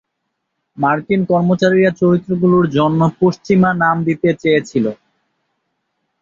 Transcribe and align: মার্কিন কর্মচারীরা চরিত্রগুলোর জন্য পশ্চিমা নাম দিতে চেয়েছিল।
মার্কিন 0.77 1.21
কর্মচারীরা 1.29 1.91
চরিত্রগুলোর 2.01 2.65
জন্য 2.77 2.99
পশ্চিমা 3.19 3.69
নাম 3.83 3.97
দিতে 4.07 4.29
চেয়েছিল। 4.41 4.85